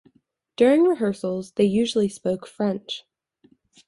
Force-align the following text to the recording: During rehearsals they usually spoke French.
During 0.57 0.85
rehearsals 0.85 1.51
they 1.51 1.63
usually 1.65 2.09
spoke 2.09 2.47
French. 2.47 3.05